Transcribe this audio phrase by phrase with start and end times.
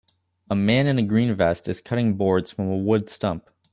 [0.49, 3.51] A man in a green vest is cutting boards from a wood stump